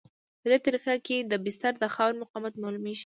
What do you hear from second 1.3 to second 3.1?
د بستر د خاورې مقاومت معلومیږي